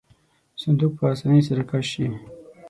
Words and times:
صندوق 0.61 0.91
په 0.97 1.03
آسانۍ 1.13 1.41
سره 1.49 1.63
کش 1.69 1.85
شي. 1.93 2.07